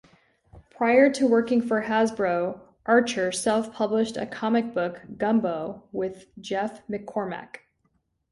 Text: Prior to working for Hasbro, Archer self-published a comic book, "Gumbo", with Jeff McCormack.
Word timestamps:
Prior 0.71 1.11
to 1.13 1.27
working 1.27 1.61
for 1.61 1.83
Hasbro, 1.83 2.59
Archer 2.87 3.31
self-published 3.31 4.17
a 4.17 4.25
comic 4.25 4.73
book, 4.73 5.01
"Gumbo", 5.17 5.83
with 5.91 6.25
Jeff 6.39 6.81
McCormack. 6.87 7.57